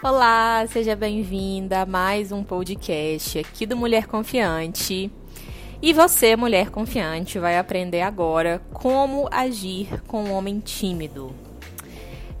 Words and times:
Olá, 0.00 0.64
seja 0.68 0.94
bem-vinda 0.94 1.80
a 1.80 1.86
mais 1.86 2.30
um 2.30 2.44
podcast 2.44 3.40
aqui 3.40 3.66
do 3.66 3.76
Mulher 3.76 4.06
Confiante. 4.06 5.10
E 5.82 5.92
você, 5.92 6.36
mulher 6.36 6.70
confiante, 6.70 7.36
vai 7.40 7.58
aprender 7.58 8.02
agora 8.02 8.62
como 8.72 9.28
agir 9.28 10.00
com 10.06 10.22
um 10.22 10.32
homem 10.32 10.60
tímido. 10.60 11.34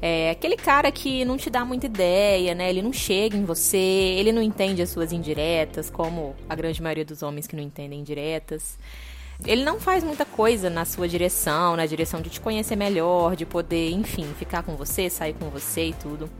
É 0.00 0.30
aquele 0.30 0.56
cara 0.56 0.92
que 0.92 1.24
não 1.24 1.36
te 1.36 1.50
dá 1.50 1.64
muita 1.64 1.86
ideia, 1.86 2.54
né? 2.54 2.70
Ele 2.70 2.80
não 2.80 2.92
chega 2.92 3.36
em 3.36 3.44
você, 3.44 3.76
ele 3.76 4.30
não 4.30 4.40
entende 4.40 4.80
as 4.80 4.90
suas 4.90 5.12
indiretas, 5.12 5.90
como 5.90 6.36
a 6.48 6.54
grande 6.54 6.80
maioria 6.80 7.04
dos 7.04 7.24
homens 7.24 7.48
que 7.48 7.56
não 7.56 7.62
entendem 7.62 7.98
indiretas. 7.98 8.78
Ele 9.44 9.64
não 9.64 9.80
faz 9.80 10.04
muita 10.04 10.24
coisa 10.24 10.70
na 10.70 10.84
sua 10.84 11.08
direção, 11.08 11.74
na 11.74 11.86
direção 11.86 12.22
de 12.22 12.30
te 12.30 12.40
conhecer 12.40 12.76
melhor, 12.76 13.34
de 13.34 13.44
poder, 13.44 13.90
enfim, 13.90 14.32
ficar 14.38 14.62
com 14.62 14.76
você, 14.76 15.10
sair 15.10 15.34
com 15.34 15.50
você 15.50 15.86
e 15.86 15.92
tudo. 15.92 16.30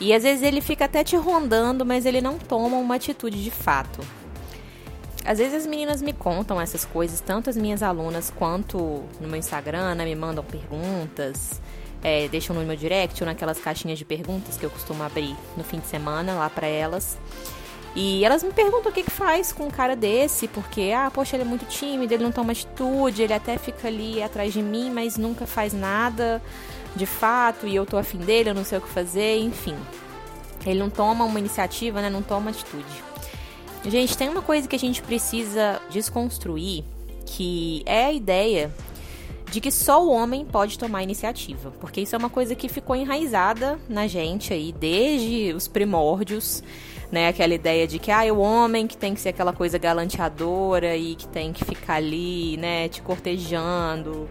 E 0.00 0.12
às 0.12 0.22
vezes 0.22 0.42
ele 0.42 0.60
fica 0.60 0.84
até 0.84 1.02
te 1.02 1.16
rondando, 1.16 1.84
mas 1.84 2.04
ele 2.04 2.20
não 2.20 2.38
toma 2.38 2.76
uma 2.76 2.96
atitude 2.96 3.42
de 3.42 3.50
fato. 3.50 4.00
Às 5.24 5.38
vezes 5.38 5.54
as 5.54 5.66
meninas 5.66 6.00
me 6.00 6.12
contam 6.12 6.60
essas 6.60 6.84
coisas, 6.84 7.20
tanto 7.20 7.50
as 7.50 7.56
minhas 7.56 7.82
alunas 7.82 8.30
quanto 8.30 8.78
no 9.20 9.26
meu 9.26 9.36
Instagram, 9.36 9.96
né, 9.96 10.04
me 10.04 10.14
mandam 10.14 10.44
perguntas, 10.44 11.60
é, 12.02 12.28
deixam 12.28 12.54
no 12.54 12.62
meu 12.62 12.76
direct 12.76 13.20
ou 13.22 13.26
naquelas 13.26 13.58
caixinhas 13.58 13.98
de 13.98 14.04
perguntas 14.04 14.56
que 14.56 14.64
eu 14.64 14.70
costumo 14.70 15.02
abrir 15.02 15.36
no 15.56 15.64
fim 15.64 15.80
de 15.80 15.86
semana 15.86 16.34
lá 16.34 16.48
para 16.48 16.66
elas. 16.66 17.18
E 17.96 18.22
elas 18.26 18.42
me 18.42 18.52
perguntam 18.52 18.92
o 18.92 18.94
que, 18.94 19.02
que 19.02 19.10
faz 19.10 19.52
com 19.52 19.64
um 19.64 19.70
cara 19.70 19.96
desse, 19.96 20.46
porque, 20.48 20.92
ah, 20.94 21.10
poxa, 21.10 21.34
ele 21.34 21.44
é 21.44 21.46
muito 21.46 21.64
tímido, 21.64 22.12
ele 22.12 22.22
não 22.22 22.30
toma 22.30 22.52
atitude, 22.52 23.22
ele 23.22 23.32
até 23.32 23.56
fica 23.56 23.88
ali 23.88 24.22
atrás 24.22 24.52
de 24.52 24.62
mim, 24.62 24.90
mas 24.90 25.16
nunca 25.16 25.46
faz 25.46 25.72
nada 25.72 26.42
de 26.94 27.06
fato, 27.06 27.66
e 27.66 27.74
eu 27.74 27.86
tô 27.86 27.96
afim 27.96 28.18
dele, 28.18 28.50
eu 28.50 28.54
não 28.54 28.64
sei 28.64 28.76
o 28.76 28.80
que 28.82 28.88
fazer, 28.88 29.38
enfim. 29.38 29.74
Ele 30.66 30.78
não 30.78 30.90
toma 30.90 31.24
uma 31.24 31.38
iniciativa, 31.38 32.02
né? 32.02 32.10
Não 32.10 32.22
toma 32.22 32.50
atitude. 32.50 32.84
Gente, 33.86 34.16
tem 34.16 34.28
uma 34.28 34.42
coisa 34.42 34.68
que 34.68 34.76
a 34.76 34.78
gente 34.78 35.00
precisa 35.00 35.80
desconstruir, 35.88 36.84
que 37.24 37.82
é 37.86 38.06
a 38.06 38.12
ideia 38.12 38.70
de 39.50 39.58
que 39.58 39.70
só 39.70 40.04
o 40.04 40.10
homem 40.10 40.44
pode 40.44 40.78
tomar 40.78 41.02
iniciativa, 41.02 41.72
porque 41.80 42.02
isso 42.02 42.14
é 42.14 42.18
uma 42.18 42.28
coisa 42.28 42.54
que 42.54 42.68
ficou 42.68 42.94
enraizada 42.94 43.78
na 43.88 44.06
gente 44.06 44.52
aí 44.52 44.72
desde 44.72 45.54
os 45.54 45.66
primórdios 45.66 46.62
né? 47.10 47.28
Aquela 47.28 47.54
ideia 47.54 47.86
de 47.86 47.98
que 47.98 48.10
ah, 48.10 48.24
é 48.24 48.32
o 48.32 48.38
homem 48.38 48.86
que 48.86 48.96
tem 48.96 49.14
que 49.14 49.20
ser 49.20 49.30
aquela 49.30 49.52
coisa 49.52 49.78
galanteadora 49.78 50.96
e 50.96 51.14
que 51.14 51.28
tem 51.28 51.52
que 51.52 51.64
ficar 51.64 51.94
ali, 51.94 52.56
né, 52.56 52.88
te 52.88 53.02
cortejando. 53.02 54.28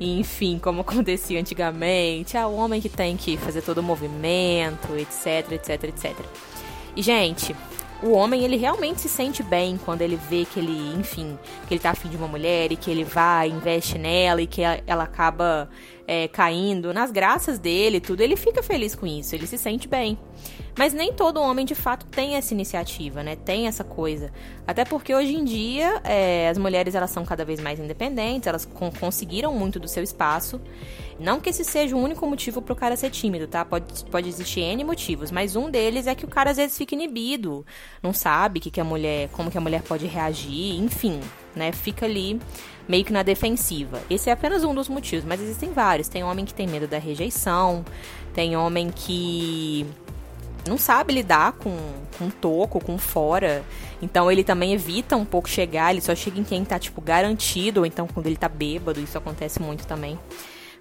Enfim, 0.00 0.58
como 0.58 0.80
acontecia 0.82 1.40
antigamente. 1.40 2.36
Ah, 2.36 2.46
o 2.46 2.56
homem 2.56 2.80
que 2.80 2.88
tem 2.88 3.16
que 3.16 3.36
fazer 3.36 3.62
todo 3.62 3.78
o 3.78 3.82
movimento, 3.82 4.96
etc, 4.96 5.52
etc, 5.52 5.84
etc. 5.84 6.16
E, 6.94 7.02
gente, 7.02 7.54
o 8.02 8.10
homem 8.10 8.44
ele 8.44 8.56
realmente 8.56 9.00
se 9.00 9.08
sente 9.08 9.42
bem 9.42 9.78
quando 9.82 10.02
ele 10.02 10.16
vê 10.16 10.44
que 10.44 10.58
ele, 10.58 10.92
enfim, 10.98 11.38
que 11.68 11.74
ele 11.74 11.80
tá 11.80 11.90
afim 11.90 12.08
de 12.08 12.16
uma 12.16 12.26
mulher 12.26 12.72
e 12.72 12.76
que 12.76 12.90
ele 12.90 13.04
vai, 13.04 13.48
investe 13.48 13.96
nela 13.96 14.42
e 14.42 14.46
que 14.46 14.60
ela 14.86 15.04
acaba 15.04 15.70
é, 16.12 16.28
caindo 16.28 16.92
nas 16.92 17.10
graças 17.10 17.58
dele, 17.58 17.98
tudo. 17.98 18.20
Ele 18.20 18.36
fica 18.36 18.62
feliz 18.62 18.94
com 18.94 19.06
isso, 19.06 19.34
ele 19.34 19.46
se 19.46 19.56
sente 19.56 19.88
bem. 19.88 20.18
Mas 20.76 20.92
nem 20.92 21.12
todo 21.12 21.40
homem 21.40 21.64
de 21.64 21.74
fato 21.74 22.04
tem 22.06 22.34
essa 22.34 22.52
iniciativa, 22.52 23.22
né? 23.22 23.36
Tem 23.36 23.66
essa 23.66 23.82
coisa. 23.82 24.30
Até 24.66 24.84
porque 24.84 25.14
hoje 25.14 25.34
em 25.34 25.44
dia 25.44 26.00
é, 26.04 26.50
as 26.50 26.58
mulheres 26.58 26.94
elas 26.94 27.10
são 27.10 27.24
cada 27.24 27.46
vez 27.46 27.60
mais 27.60 27.78
independentes, 27.78 28.46
elas 28.46 28.66
conseguiram 29.00 29.54
muito 29.54 29.80
do 29.80 29.88
seu 29.88 30.02
espaço. 30.02 30.60
Não 31.18 31.40
que 31.40 31.48
esse 31.48 31.64
seja 31.64 31.96
o 31.96 31.98
único 31.98 32.26
motivo 32.26 32.60
para 32.60 32.72
o 32.72 32.76
cara 32.76 32.94
ser 32.94 33.10
tímido, 33.10 33.46
tá? 33.46 33.64
Pode, 33.64 34.04
pode 34.06 34.28
existir 34.28 34.60
N 34.60 34.84
motivos, 34.84 35.30
mas 35.30 35.56
um 35.56 35.70
deles 35.70 36.06
é 36.06 36.14
que 36.14 36.26
o 36.26 36.28
cara 36.28 36.50
às 36.50 36.58
vezes 36.58 36.76
fica 36.76 36.94
inibido, 36.94 37.64
não 38.02 38.12
sabe 38.12 38.60
que, 38.60 38.70
que 38.70 38.80
a 38.80 38.84
mulher, 38.84 39.30
como 39.30 39.50
que 39.50 39.56
a 39.56 39.60
mulher 39.60 39.82
pode 39.82 40.06
reagir, 40.06 40.74
enfim, 40.78 41.20
né? 41.54 41.72
Fica 41.72 42.06
ali 42.06 42.40
meio 42.88 43.04
que 43.04 43.12
na 43.12 43.22
defensiva. 43.22 44.00
Esse 44.10 44.30
é 44.30 44.32
apenas 44.32 44.64
um 44.64 44.74
dos 44.74 44.88
motivos, 44.88 45.24
mas 45.24 45.40
existem 45.40 45.72
vários. 45.72 46.08
Tem 46.08 46.24
homem 46.24 46.44
que 46.44 46.54
tem 46.54 46.66
medo 46.66 46.86
da 46.86 46.98
rejeição, 46.98 47.84
tem 48.34 48.56
homem 48.56 48.90
que 48.90 49.86
não 50.66 50.78
sabe 50.78 51.12
lidar 51.12 51.52
com, 51.52 51.76
com 52.18 52.30
toco, 52.30 52.80
com 52.80 52.98
fora. 52.98 53.64
Então 54.00 54.30
ele 54.30 54.44
também 54.44 54.72
evita 54.72 55.16
um 55.16 55.24
pouco 55.24 55.48
chegar, 55.48 55.92
ele 55.92 56.00
só 56.00 56.14
chega 56.14 56.38
em 56.38 56.44
quem 56.44 56.64
tá, 56.64 56.78
tipo, 56.78 57.00
garantido, 57.00 57.80
ou 57.80 57.86
então 57.86 58.06
quando 58.06 58.26
ele 58.26 58.36
tá 58.36 58.48
bêbado, 58.48 59.00
isso 59.00 59.16
acontece 59.18 59.60
muito 59.60 59.86
também. 59.86 60.18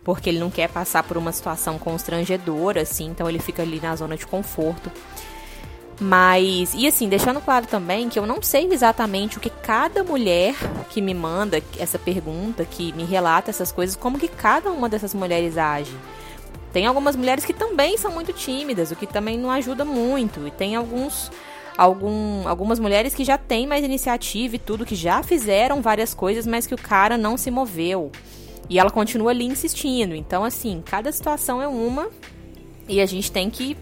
Porque 0.03 0.29
ele 0.29 0.39
não 0.39 0.49
quer 0.49 0.67
passar 0.69 1.03
por 1.03 1.15
uma 1.17 1.31
situação 1.31 1.77
constrangedora, 1.77 2.81
assim, 2.81 3.07
então 3.07 3.29
ele 3.29 3.37
fica 3.37 3.61
ali 3.61 3.79
na 3.79 3.95
zona 3.95 4.17
de 4.17 4.25
conforto. 4.25 4.91
Mas, 6.03 6.73
e 6.73 6.87
assim, 6.87 7.07
deixando 7.07 7.39
claro 7.39 7.67
também 7.67 8.09
que 8.09 8.17
eu 8.17 8.25
não 8.25 8.41
sei 8.41 8.67
exatamente 8.71 9.37
o 9.37 9.39
que 9.39 9.51
cada 9.51 10.03
mulher 10.03 10.55
que 10.89 10.99
me 10.99 11.13
manda 11.13 11.61
essa 11.77 11.99
pergunta, 11.99 12.65
que 12.65 12.91
me 12.93 13.03
relata 13.03 13.51
essas 13.51 13.71
coisas, 13.71 13.95
como 13.95 14.17
que 14.17 14.27
cada 14.27 14.71
uma 14.71 14.89
dessas 14.89 15.13
mulheres 15.13 15.59
age. 15.59 15.95
Tem 16.73 16.87
algumas 16.87 17.15
mulheres 17.15 17.45
que 17.45 17.53
também 17.53 17.99
são 17.99 18.11
muito 18.11 18.33
tímidas, 18.33 18.89
o 18.89 18.95
que 18.95 19.05
também 19.05 19.37
não 19.37 19.51
ajuda 19.51 19.85
muito. 19.85 20.47
E 20.47 20.49
tem 20.49 20.75
alguns 20.75 21.31
algum, 21.77 22.47
algumas 22.47 22.79
mulheres 22.79 23.13
que 23.13 23.23
já 23.23 23.37
têm 23.37 23.67
mais 23.67 23.85
iniciativa 23.85 24.55
e 24.55 24.59
tudo, 24.59 24.87
que 24.87 24.95
já 24.95 25.21
fizeram 25.21 25.83
várias 25.83 26.15
coisas, 26.15 26.47
mas 26.47 26.65
que 26.65 26.73
o 26.73 26.81
cara 26.81 27.15
não 27.15 27.37
se 27.37 27.51
moveu. 27.51 28.11
E 28.67 28.79
ela 28.79 28.89
continua 28.89 29.29
ali 29.29 29.45
insistindo. 29.45 30.15
Então, 30.15 30.43
assim, 30.43 30.81
cada 30.83 31.11
situação 31.11 31.61
é 31.61 31.67
uma 31.67 32.09
e 32.87 32.99
a 32.99 33.05
gente 33.05 33.31
tem 33.31 33.51
que 33.51 33.77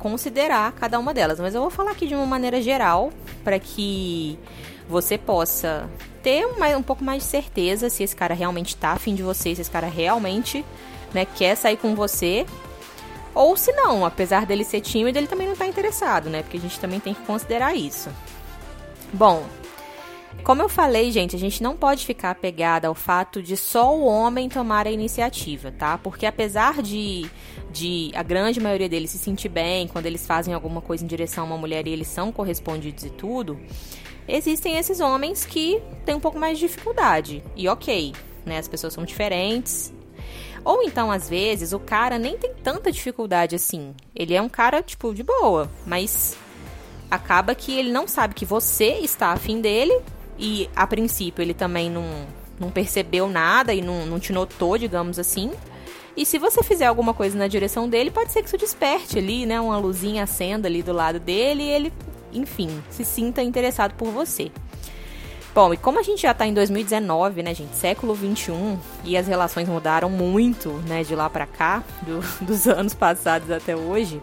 considerar 0.00 0.72
cada 0.72 0.98
uma 0.98 1.14
delas. 1.14 1.38
Mas 1.38 1.54
eu 1.54 1.60
vou 1.60 1.70
falar 1.70 1.92
aqui 1.92 2.06
de 2.08 2.14
uma 2.14 2.26
maneira 2.26 2.60
geral 2.60 3.12
para 3.44 3.58
que 3.58 4.36
você 4.88 5.16
possa 5.16 5.88
ter 6.22 6.44
um, 6.44 6.76
um 6.76 6.82
pouco 6.82 7.04
mais 7.04 7.22
de 7.22 7.28
certeza 7.28 7.88
se 7.88 8.02
esse 8.02 8.16
cara 8.16 8.34
realmente 8.34 8.76
tá 8.76 8.92
afim 8.92 9.14
de 9.14 9.22
você, 9.22 9.54
se 9.54 9.60
esse 9.60 9.70
cara 9.70 9.86
realmente 9.86 10.64
né, 11.14 11.24
quer 11.24 11.54
sair 11.54 11.76
com 11.76 11.94
você. 11.94 12.44
Ou 13.32 13.56
se 13.56 13.72
não, 13.72 14.04
apesar 14.04 14.44
dele 14.44 14.64
ser 14.64 14.80
tímido, 14.80 15.16
ele 15.16 15.28
também 15.28 15.46
não 15.46 15.52
está 15.52 15.66
interessado, 15.66 16.28
né? 16.28 16.42
Porque 16.42 16.56
a 16.56 16.60
gente 16.60 16.80
também 16.80 16.98
tem 16.98 17.14
que 17.14 17.22
considerar 17.22 17.74
isso. 17.76 18.10
Bom, 19.12 19.44
como 20.42 20.62
eu 20.62 20.68
falei, 20.68 21.10
gente, 21.10 21.36
a 21.36 21.38
gente 21.38 21.62
não 21.62 21.76
pode 21.76 22.06
ficar 22.06 22.30
apegada 22.30 22.88
ao 22.88 22.94
fato 22.94 23.42
de 23.42 23.56
só 23.56 23.94
o 23.94 24.04
homem 24.04 24.48
tomar 24.48 24.86
a 24.86 24.90
iniciativa, 24.90 25.70
tá? 25.70 25.98
Porque 25.98 26.24
apesar 26.24 26.82
de, 26.82 27.28
de 27.70 28.10
a 28.14 28.22
grande 28.22 28.60
maioria 28.60 28.88
deles 28.88 29.10
se 29.10 29.18
sentir 29.18 29.48
bem 29.48 29.86
quando 29.86 30.06
eles 30.06 30.26
fazem 30.26 30.54
alguma 30.54 30.80
coisa 30.80 31.04
em 31.04 31.06
direção 31.06 31.44
a 31.44 31.46
uma 31.46 31.58
mulher 31.58 31.86
e 31.86 31.90
eles 31.90 32.08
são 32.08 32.32
correspondidos 32.32 33.04
e 33.04 33.10
tudo, 33.10 33.60
existem 34.26 34.76
esses 34.76 35.00
homens 35.00 35.44
que 35.44 35.82
têm 36.04 36.14
um 36.14 36.20
pouco 36.20 36.38
mais 36.38 36.58
de 36.58 36.66
dificuldade. 36.66 37.42
E 37.54 37.68
ok, 37.68 38.12
né? 38.46 38.58
As 38.58 38.68
pessoas 38.68 38.94
são 38.94 39.04
diferentes, 39.04 39.92
ou 40.64 40.82
então, 40.82 41.10
às 41.10 41.28
vezes, 41.28 41.72
o 41.72 41.78
cara 41.78 42.18
nem 42.18 42.36
tem 42.36 42.54
tanta 42.54 42.92
dificuldade 42.92 43.56
assim. 43.56 43.94
Ele 44.14 44.34
é 44.34 44.42
um 44.42 44.48
cara, 44.48 44.82
tipo, 44.82 45.14
de 45.14 45.22
boa, 45.22 45.70
mas 45.86 46.36
acaba 47.10 47.54
que 47.54 47.72
ele 47.76 47.90
não 47.90 48.06
sabe 48.06 48.34
que 48.34 48.44
você 48.44 48.98
está 48.98 49.32
afim 49.32 49.60
dele 49.60 50.00
e, 50.40 50.70
a 50.74 50.86
princípio, 50.86 51.42
ele 51.42 51.52
também 51.52 51.90
não, 51.90 52.26
não 52.58 52.70
percebeu 52.70 53.28
nada 53.28 53.74
e 53.74 53.82
não, 53.82 54.06
não 54.06 54.18
te 54.18 54.32
notou, 54.32 54.78
digamos 54.78 55.18
assim. 55.18 55.50
E 56.16 56.24
se 56.24 56.38
você 56.38 56.62
fizer 56.62 56.86
alguma 56.86 57.12
coisa 57.12 57.38
na 57.38 57.46
direção 57.46 57.86
dele, 57.86 58.10
pode 58.10 58.32
ser 58.32 58.40
que 58.40 58.48
isso 58.48 58.56
desperte 58.56 59.18
ali, 59.18 59.44
né? 59.44 59.60
Uma 59.60 59.76
luzinha 59.76 60.24
acenda 60.24 60.66
ali 60.66 60.82
do 60.82 60.94
lado 60.94 61.20
dele 61.20 61.64
e 61.64 61.68
ele, 61.68 61.92
enfim, 62.32 62.82
se 62.88 63.04
sinta 63.04 63.42
interessado 63.42 63.92
por 63.94 64.08
você. 64.08 64.50
Bom, 65.54 65.74
e 65.74 65.76
como 65.76 65.98
a 65.98 66.02
gente 66.02 66.22
já 66.22 66.30
está 66.30 66.46
em 66.46 66.54
2019, 66.54 67.42
né, 67.42 67.54
gente, 67.54 67.76
século 67.76 68.14
21, 68.14 68.78
e 69.04 69.16
as 69.16 69.26
relações 69.26 69.68
mudaram 69.68 70.08
muito, 70.08 70.70
né, 70.86 71.02
de 71.02 71.14
lá 71.14 71.28
para 71.28 71.44
cá, 71.46 71.82
do, 72.02 72.20
dos 72.46 72.66
anos 72.66 72.94
passados 72.94 73.50
até 73.50 73.76
hoje, 73.76 74.22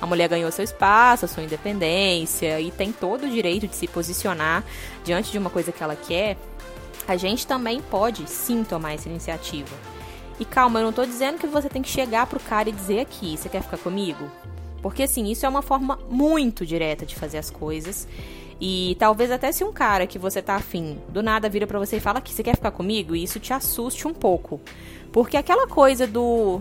a 0.00 0.06
mulher 0.06 0.28
ganhou 0.28 0.50
seu 0.52 0.64
espaço, 0.64 1.26
sua 1.26 1.42
independência 1.42 2.60
e 2.60 2.70
tem 2.70 2.92
todo 2.92 3.24
o 3.24 3.30
direito 3.30 3.66
de 3.66 3.74
se 3.74 3.86
posicionar 3.86 4.64
diante 5.04 5.30
de 5.30 5.38
uma 5.38 5.50
coisa 5.50 5.72
que 5.72 5.82
ela 5.82 5.96
quer. 5.96 6.36
A 7.08 7.16
gente 7.16 7.46
também 7.46 7.80
pode 7.80 8.28
sim 8.28 8.64
tomar 8.64 8.94
essa 8.94 9.08
iniciativa. 9.08 9.74
E 10.38 10.44
calma, 10.44 10.80
eu 10.80 10.84
não 10.84 10.92
tô 10.92 11.06
dizendo 11.06 11.38
que 11.38 11.46
você 11.46 11.68
tem 11.68 11.80
que 11.80 11.88
chegar 11.88 12.26
pro 12.26 12.40
cara 12.40 12.68
e 12.68 12.72
dizer 12.72 13.00
aqui, 13.00 13.36
você 13.36 13.48
quer 13.48 13.62
ficar 13.62 13.78
comigo? 13.78 14.30
Porque 14.82 15.04
assim, 15.04 15.30
isso 15.30 15.46
é 15.46 15.48
uma 15.48 15.62
forma 15.62 15.98
muito 16.10 16.66
direta 16.66 17.06
de 17.06 17.14
fazer 17.14 17.38
as 17.38 17.50
coisas 17.50 18.06
e 18.60 18.96
talvez 18.98 19.30
até 19.30 19.52
se 19.52 19.62
um 19.64 19.72
cara 19.72 20.06
que 20.06 20.18
você 20.18 20.40
tá 20.40 20.56
afim 20.56 20.98
do 21.08 21.22
nada 21.22 21.48
vira 21.48 21.66
para 21.66 21.78
você 21.78 21.96
e 21.96 22.00
fala 22.00 22.20
que 22.20 22.32
você 22.32 22.42
quer 22.42 22.56
ficar 22.56 22.70
comigo, 22.70 23.14
e 23.14 23.22
isso 23.22 23.38
te 23.38 23.52
assuste 23.52 24.08
um 24.08 24.14
pouco. 24.14 24.60
Porque 25.12 25.36
aquela 25.36 25.66
coisa 25.66 26.06
do 26.06 26.60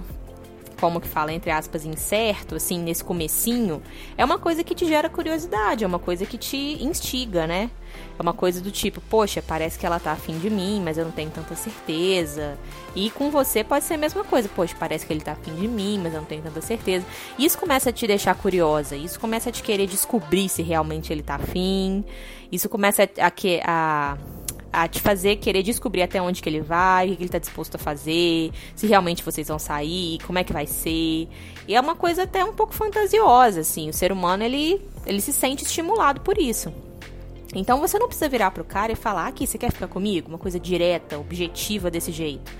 como 0.75 1.01
que 1.01 1.07
fala, 1.07 1.33
entre 1.33 1.51
aspas, 1.51 1.85
incerto, 1.85 2.55
assim, 2.55 2.79
nesse 2.79 3.03
comecinho, 3.03 3.81
é 4.17 4.23
uma 4.23 4.37
coisa 4.37 4.63
que 4.63 4.75
te 4.75 4.85
gera 4.85 5.09
curiosidade, 5.09 5.83
é 5.83 5.87
uma 5.87 5.99
coisa 5.99 6.25
que 6.25 6.37
te 6.37 6.83
instiga, 6.83 7.47
né? 7.47 7.69
É 8.17 8.21
uma 8.21 8.33
coisa 8.33 8.61
do 8.61 8.71
tipo, 8.71 9.01
poxa, 9.01 9.41
parece 9.41 9.77
que 9.77 9.85
ela 9.85 9.99
tá 9.99 10.11
afim 10.11 10.37
de 10.37 10.49
mim, 10.49 10.81
mas 10.83 10.97
eu 10.97 11.05
não 11.05 11.11
tenho 11.11 11.29
tanta 11.29 11.55
certeza. 11.55 12.57
E 12.95 13.09
com 13.09 13.29
você 13.29 13.63
pode 13.63 13.85
ser 13.85 13.95
a 13.95 13.97
mesma 13.97 14.23
coisa, 14.23 14.49
poxa, 14.49 14.75
parece 14.79 15.05
que 15.05 15.13
ele 15.13 15.21
tá 15.21 15.33
afim 15.33 15.53
de 15.55 15.67
mim, 15.67 15.99
mas 16.01 16.13
eu 16.13 16.19
não 16.19 16.27
tenho 16.27 16.41
tanta 16.41 16.61
certeza. 16.61 17.05
Isso 17.37 17.57
começa 17.57 17.89
a 17.89 17.93
te 17.93 18.07
deixar 18.07 18.35
curiosa, 18.35 18.95
isso 18.95 19.19
começa 19.19 19.49
a 19.49 19.51
te 19.51 19.63
querer 19.63 19.87
descobrir 19.87 20.47
se 20.49 20.61
realmente 20.61 21.11
ele 21.11 21.23
tá 21.23 21.35
afim. 21.35 22.05
Isso 22.51 22.69
começa 22.69 23.03
a, 23.03 23.27
a, 23.27 23.31
a 23.65 24.17
a 24.75 24.87
te 24.87 24.99
fazer 24.99 25.37
querer 25.37 25.63
descobrir 25.63 26.01
até 26.01 26.21
onde 26.21 26.41
que 26.41 26.49
ele 26.49 26.61
vai, 26.61 27.07
o 27.07 27.15
que 27.15 27.23
ele 27.23 27.25
está 27.25 27.39
disposto 27.39 27.75
a 27.75 27.77
fazer, 27.77 28.51
se 28.75 28.85
realmente 28.85 29.23
vocês 29.23 29.47
vão 29.47 29.57
sair, 29.57 30.19
como 30.25 30.37
é 30.37 30.43
que 30.43 30.51
vai 30.51 30.67
ser. 30.67 31.29
E 31.67 31.73
é 31.73 31.79
uma 31.79 31.95
coisa 31.95 32.23
até 32.23 32.43
um 32.43 32.53
pouco 32.53 32.73
fantasiosa, 32.73 33.61
assim. 33.61 33.89
O 33.89 33.93
ser 33.93 34.11
humano, 34.11 34.43
ele, 34.43 34.81
ele 35.05 35.21
se 35.21 35.31
sente 35.31 35.63
estimulado 35.63 36.19
por 36.21 36.37
isso. 36.37 36.73
Então 37.55 37.79
você 37.79 37.97
não 37.97 38.07
precisa 38.07 38.27
virar 38.27 38.51
pro 38.51 38.65
cara 38.65 38.91
e 38.91 38.95
falar 38.95 39.27
aqui, 39.27 39.47
você 39.47 39.57
quer 39.57 39.71
ficar 39.71 39.87
comigo? 39.87 40.27
Uma 40.27 40.37
coisa 40.37 40.59
direta, 40.59 41.17
objetiva 41.17 41.89
desse 41.89 42.11
jeito. 42.11 42.51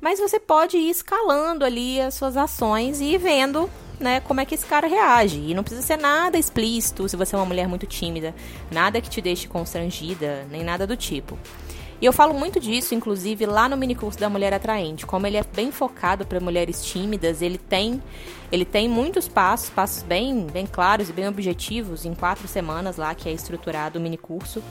Mas 0.00 0.18
você 0.18 0.40
pode 0.40 0.76
ir 0.76 0.90
escalando 0.90 1.64
ali 1.64 2.00
as 2.00 2.14
suas 2.14 2.36
ações 2.36 3.00
e 3.00 3.14
ir 3.14 3.18
vendo 3.18 3.70
né, 3.98 4.20
como 4.20 4.40
é 4.40 4.44
que 4.44 4.54
esse 4.54 4.66
cara 4.66 4.86
reage. 4.86 5.38
E 5.38 5.54
não 5.54 5.62
precisa 5.62 5.86
ser 5.86 5.96
nada 5.96 6.38
explícito 6.38 7.08
se 7.08 7.16
você 7.16 7.34
é 7.34 7.38
uma 7.38 7.46
mulher 7.46 7.68
muito 7.68 7.86
tímida, 7.86 8.34
nada 8.70 9.00
que 9.00 9.10
te 9.10 9.20
deixe 9.20 9.48
constrangida, 9.48 10.46
nem 10.50 10.62
nada 10.62 10.86
do 10.86 10.96
tipo. 10.96 11.38
E 12.00 12.04
eu 12.04 12.12
falo 12.12 12.34
muito 12.34 12.60
disso, 12.60 12.94
inclusive, 12.94 13.46
lá 13.46 13.68
no 13.70 13.76
minicurso 13.76 14.18
da 14.18 14.28
Mulher 14.28 14.52
Atraente. 14.52 15.06
Como 15.06 15.26
ele 15.26 15.38
é 15.38 15.42
bem 15.42 15.72
focado 15.72 16.26
para 16.26 16.38
mulheres 16.38 16.84
tímidas, 16.84 17.40
ele 17.40 17.56
tem, 17.56 18.02
ele 18.52 18.66
tem 18.66 18.86
muitos 18.86 19.26
passos, 19.26 19.70
passos 19.70 20.02
bem, 20.02 20.46
bem 20.46 20.66
claros 20.66 21.08
e 21.08 21.12
bem 21.12 21.26
objetivos 21.26 22.04
em 22.04 22.14
quatro 22.14 22.46
semanas 22.46 22.98
lá, 22.98 23.14
que 23.14 23.30
é 23.30 23.32
estruturado 23.32 23.98
o 23.98 24.02
minicurso, 24.02 24.62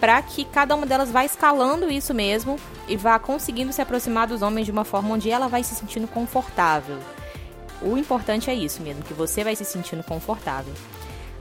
para 0.00 0.20
que 0.22 0.46
cada 0.46 0.74
uma 0.74 0.86
delas 0.86 1.10
vá 1.10 1.26
escalando 1.26 1.90
isso 1.90 2.14
mesmo 2.14 2.58
e 2.88 2.96
vá 2.96 3.18
conseguindo 3.18 3.72
se 3.72 3.82
aproximar 3.82 4.26
dos 4.26 4.40
homens 4.40 4.64
de 4.64 4.72
uma 4.72 4.84
forma 4.84 5.14
onde 5.14 5.30
ela 5.30 5.48
vai 5.48 5.62
se 5.62 5.74
sentindo 5.74 6.08
confortável. 6.08 6.98
O 7.84 7.96
importante 7.96 8.50
é 8.50 8.54
isso 8.54 8.82
mesmo, 8.82 9.02
que 9.02 9.14
você 9.14 9.42
vai 9.44 9.56
se 9.56 9.64
sentindo 9.64 10.02
confortável. 10.02 10.72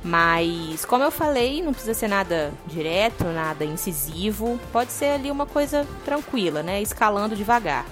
Mas, 0.04 0.84
como 0.84 1.04
eu 1.04 1.12
falei, 1.12 1.62
não 1.62 1.74
precisa 1.74 1.94
ser 1.94 2.08
nada 2.08 2.52
direto, 2.66 3.24
nada 3.26 3.64
incisivo. 3.64 4.60
Pode 4.72 4.92
ser 4.92 5.12
ali 5.12 5.30
uma 5.30 5.46
coisa 5.46 5.88
tranquila, 6.04 6.64
né? 6.64 6.82
Escalando 6.82 7.36
devagar. 7.36 7.86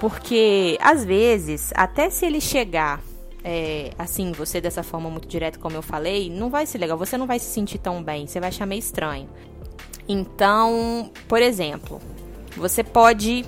Porque, 0.00 0.78
às 0.80 1.04
vezes, 1.04 1.72
até 1.74 2.08
se 2.08 2.24
ele 2.24 2.40
chegar 2.40 3.00
é, 3.48 3.90
assim, 3.96 4.32
você 4.32 4.60
dessa 4.60 4.82
forma 4.82 5.08
muito 5.08 5.28
direta, 5.28 5.56
como 5.58 5.76
eu 5.76 5.82
falei, 5.82 6.28
não 6.28 6.50
vai 6.50 6.66
ser 6.66 6.78
legal. 6.78 6.98
Você 6.98 7.16
não 7.16 7.28
vai 7.28 7.38
se 7.38 7.46
sentir 7.46 7.78
tão 7.78 8.02
bem. 8.02 8.26
Você 8.26 8.40
vai 8.40 8.48
achar 8.48 8.66
meio 8.66 8.80
estranho. 8.80 9.28
Então, 10.08 11.12
por 11.28 11.40
exemplo, 11.40 12.00
você 12.56 12.82
pode 12.82 13.44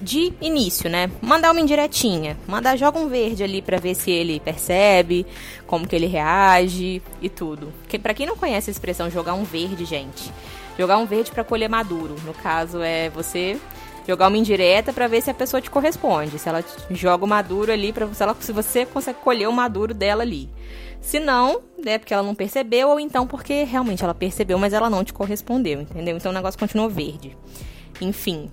de 0.00 0.32
início, 0.40 0.88
né? 0.88 1.10
Mandar 1.20 1.50
uma 1.50 1.60
indiretinha, 1.60 2.36
mandar 2.46 2.76
joga 2.76 2.98
um 2.98 3.08
verde 3.08 3.42
ali 3.42 3.60
para 3.60 3.78
ver 3.78 3.94
se 3.94 4.10
ele 4.10 4.40
percebe, 4.40 5.26
como 5.66 5.86
que 5.86 5.96
ele 5.96 6.06
reage 6.06 7.02
e 7.20 7.28
tudo. 7.28 7.72
Que 7.88 7.98
para 7.98 8.14
quem 8.14 8.26
não 8.26 8.36
conhece 8.36 8.70
a 8.70 8.72
expressão 8.72 9.10
jogar 9.10 9.34
um 9.34 9.44
verde, 9.44 9.84
gente, 9.84 10.32
jogar 10.78 10.98
um 10.98 11.06
verde 11.06 11.30
para 11.30 11.44
colher 11.44 11.68
maduro. 11.68 12.16
No 12.24 12.32
caso 12.34 12.80
é 12.80 13.10
você 13.10 13.58
jogar 14.06 14.28
uma 14.28 14.38
indireta 14.38 14.92
para 14.92 15.06
ver 15.06 15.20
se 15.20 15.30
a 15.30 15.34
pessoa 15.34 15.60
te 15.60 15.70
corresponde, 15.70 16.38
se 16.38 16.48
ela 16.48 16.64
joga 16.90 17.24
o 17.24 17.28
maduro 17.28 17.70
ali 17.70 17.92
para 17.92 18.06
se, 18.08 18.24
se 18.40 18.52
você 18.52 18.86
consegue 18.86 19.18
colher 19.18 19.48
o 19.48 19.52
maduro 19.52 19.92
dela 19.92 20.22
ali. 20.22 20.48
Se 21.00 21.20
não, 21.20 21.60
é 21.84 21.98
porque 21.98 22.14
ela 22.14 22.22
não 22.22 22.34
percebeu 22.34 22.88
ou 22.88 22.98
então 22.98 23.26
porque 23.26 23.64
realmente 23.64 24.02
ela 24.02 24.14
percebeu, 24.14 24.58
mas 24.58 24.72
ela 24.72 24.88
não 24.88 25.04
te 25.04 25.12
correspondeu, 25.12 25.82
entendeu? 25.82 26.16
Então 26.16 26.32
o 26.32 26.34
negócio 26.34 26.58
continua 26.58 26.88
verde. 26.88 27.36
Enfim, 28.00 28.50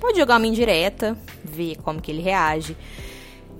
Pode 0.00 0.18
jogar 0.18 0.36
uma 0.36 0.46
indireta, 0.46 1.16
ver 1.44 1.76
como 1.82 2.00
que 2.00 2.10
ele 2.10 2.22
reage. 2.22 2.76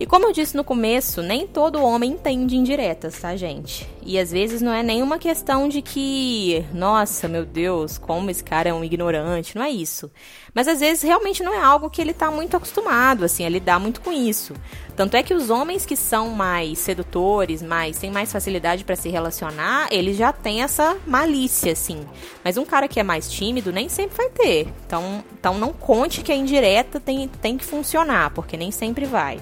E 0.00 0.06
como 0.06 0.26
eu 0.26 0.32
disse 0.32 0.56
no 0.56 0.62
começo, 0.62 1.22
nem 1.22 1.44
todo 1.44 1.82
homem 1.82 2.12
entende 2.12 2.56
indiretas, 2.56 3.18
tá, 3.18 3.34
gente? 3.34 3.88
E 4.06 4.16
às 4.16 4.30
vezes 4.30 4.62
não 4.62 4.72
é 4.72 4.80
nenhuma 4.80 5.18
questão 5.18 5.68
de 5.68 5.82
que, 5.82 6.64
nossa, 6.72 7.26
meu 7.26 7.44
Deus, 7.44 7.98
como 7.98 8.30
esse 8.30 8.44
cara 8.44 8.68
é 8.68 8.72
um 8.72 8.84
ignorante, 8.84 9.56
não 9.56 9.62
é 9.64 9.70
isso. 9.70 10.08
Mas 10.54 10.68
às 10.68 10.78
vezes 10.78 11.02
realmente 11.02 11.42
não 11.42 11.52
é 11.52 11.60
algo 11.60 11.90
que 11.90 12.00
ele 12.00 12.14
tá 12.14 12.30
muito 12.30 12.56
acostumado, 12.56 13.24
assim, 13.24 13.44
a 13.44 13.48
lidar 13.48 13.80
muito 13.80 14.00
com 14.00 14.12
isso. 14.12 14.54
Tanto 14.94 15.16
é 15.16 15.22
que 15.22 15.34
os 15.34 15.50
homens 15.50 15.84
que 15.84 15.96
são 15.96 16.30
mais 16.30 16.78
sedutores, 16.78 17.60
mais 17.60 17.98
têm 17.98 18.12
mais 18.12 18.30
facilidade 18.30 18.84
para 18.84 18.94
se 18.94 19.08
relacionar, 19.08 19.88
eles 19.90 20.16
já 20.16 20.32
têm 20.32 20.62
essa 20.62 20.96
malícia, 21.08 21.72
assim. 21.72 22.06
Mas 22.44 22.56
um 22.56 22.64
cara 22.64 22.86
que 22.86 23.00
é 23.00 23.02
mais 23.02 23.28
tímido 23.28 23.72
nem 23.72 23.88
sempre 23.88 24.16
vai 24.16 24.30
ter. 24.30 24.68
Então, 24.86 25.24
então 25.36 25.58
não 25.58 25.72
conte 25.72 26.22
que 26.22 26.30
a 26.30 26.36
indireta 26.36 27.00
tem, 27.00 27.26
tem 27.26 27.58
que 27.58 27.64
funcionar, 27.64 28.30
porque 28.30 28.56
nem 28.56 28.70
sempre 28.70 29.04
vai. 29.04 29.40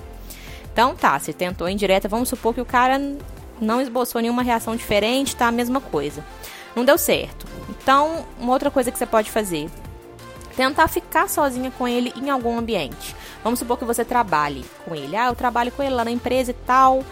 Então 0.76 0.94
tá, 0.94 1.18
se 1.18 1.32
tentou 1.32 1.66
indireta, 1.70 2.06
vamos 2.06 2.28
supor 2.28 2.52
que 2.52 2.60
o 2.60 2.64
cara 2.66 3.00
não 3.58 3.80
esboçou 3.80 4.20
nenhuma 4.20 4.42
reação 4.42 4.76
diferente, 4.76 5.34
tá 5.34 5.46
a 5.46 5.50
mesma 5.50 5.80
coisa. 5.80 6.22
Não 6.74 6.84
deu 6.84 6.98
certo. 6.98 7.46
Então, 7.70 8.26
uma 8.38 8.52
outra 8.52 8.70
coisa 8.70 8.92
que 8.92 8.98
você 8.98 9.06
pode 9.06 9.30
fazer, 9.30 9.70
tentar 10.54 10.86
ficar 10.88 11.30
sozinha 11.30 11.70
com 11.70 11.88
ele 11.88 12.12
em 12.14 12.28
algum 12.28 12.58
ambiente. 12.58 13.16
Vamos 13.42 13.58
supor 13.58 13.78
que 13.78 13.86
você 13.86 14.04
trabalhe 14.04 14.66
com 14.84 14.94
ele. 14.94 15.16
Ah, 15.16 15.28
eu 15.28 15.34
trabalho 15.34 15.72
com 15.72 15.82
ele 15.82 15.94
lá 15.94 16.04
na 16.04 16.10
empresa 16.10 16.50
e 16.50 16.54
tal. 16.66 17.02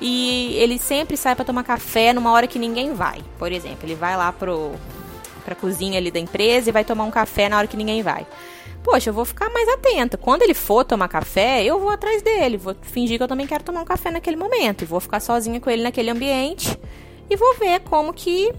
E 0.00 0.54
ele 0.54 0.78
sempre 0.78 1.14
sai 1.14 1.34
para 1.34 1.44
tomar 1.44 1.62
café 1.62 2.14
numa 2.14 2.32
hora 2.32 2.46
que 2.46 2.58
ninguém 2.58 2.94
vai. 2.94 3.22
Por 3.38 3.52
exemplo, 3.52 3.80
ele 3.82 3.96
vai 3.96 4.16
lá 4.16 4.32
pro 4.32 4.72
pra 5.44 5.54
cozinha 5.54 5.98
ali 5.98 6.10
da 6.10 6.18
empresa 6.18 6.70
e 6.70 6.72
vai 6.72 6.84
tomar 6.84 7.04
um 7.04 7.10
café 7.10 7.50
na 7.50 7.58
hora 7.58 7.66
que 7.66 7.76
ninguém 7.76 8.02
vai 8.02 8.26
poxa, 8.82 9.10
eu 9.10 9.14
vou 9.14 9.24
ficar 9.24 9.50
mais 9.50 9.68
atenta. 9.68 10.16
Quando 10.16 10.42
ele 10.42 10.54
for 10.54 10.84
tomar 10.84 11.08
café, 11.08 11.64
eu 11.64 11.78
vou 11.78 11.90
atrás 11.90 12.22
dele, 12.22 12.56
vou 12.56 12.74
fingir 12.82 13.16
que 13.18 13.22
eu 13.22 13.28
também 13.28 13.46
quero 13.46 13.64
tomar 13.64 13.80
um 13.82 13.84
café 13.84 14.10
naquele 14.10 14.36
momento, 14.36 14.82
e 14.82 14.86
vou 14.86 15.00
ficar 15.00 15.20
sozinha 15.20 15.60
com 15.60 15.70
ele 15.70 15.82
naquele 15.82 16.10
ambiente 16.10 16.78
e 17.28 17.36
vou 17.36 17.54
ver 17.54 17.80
como 17.80 18.12
que 18.12 18.52